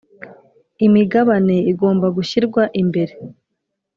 Imigabane 0.85 1.55
igomba 1.71 2.07
gushyirwa 2.17 2.63
imbere 2.81 3.13